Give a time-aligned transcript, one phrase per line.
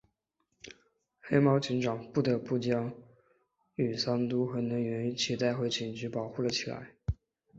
[1.19, 2.91] 黑猫警长不得不将
[3.75, 6.95] 牟三嘟和能源一起带回警局保护了起来。